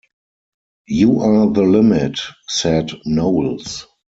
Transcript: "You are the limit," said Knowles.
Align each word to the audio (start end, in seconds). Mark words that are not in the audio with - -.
"You 0.87 1.19
are 1.19 1.51
the 1.51 1.61
limit," 1.61 2.19
said 2.47 2.89
Knowles. 3.05 3.85